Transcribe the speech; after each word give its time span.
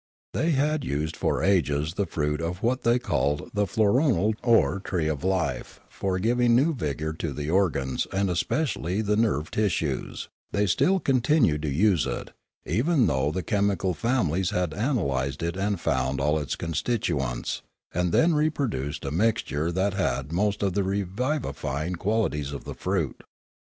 They 0.33 0.53
had 0.53 0.83
used 0.83 1.15
for 1.15 1.43
ages 1.43 1.93
the 1.93 2.07
fruit 2.07 2.41
of. 2.41 2.63
what 2.63 2.81
they 2.81 2.97
called 2.97 3.51
the 3.53 3.67
floronal 3.67 4.33
or 4.41 4.79
tree 4.79 5.07
of 5.07 5.23
life 5.23 5.79
for 5.89 6.17
giving 6.17 6.55
new 6.55 6.73
vigour 6.73 7.13
to 7.19 7.31
the 7.31 7.51
organs 7.51 8.07
and 8.11 8.27
especially 8.27 9.03
to 9.03 9.03
the 9.03 9.15
nerve 9.15 9.51
tissues; 9.51 10.27
they 10.51 10.65
still 10.65 10.99
continued 10.99 11.61
to 11.61 11.69
use 11.69 12.07
it, 12.07 12.31
even 12.65 13.05
though 13.05 13.31
the 13.31 13.43
chemical 13.43 13.93
families 13.93 14.49
had 14.49 14.73
analysed 14.73 15.43
it 15.43 15.55
and 15.55 15.79
found 15.79 16.19
all 16.19 16.39
its 16.39 16.55
con 16.55 16.73
stituents, 16.73 17.61
and 17.93 18.11
then 18.11 18.33
reproduced 18.33 19.05
a 19.05 19.11
mixture 19.11 19.71
that 19.71 19.93
had 19.93 20.31
most 20.31 20.63
of 20.63 20.73
the 20.73 20.83
revivifying 20.83 21.93
qualities 21.93 22.53
of 22.53 22.63
the 22.63 22.73
fruit. 22.73 23.21